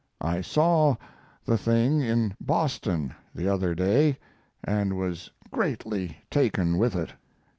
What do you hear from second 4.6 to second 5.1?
and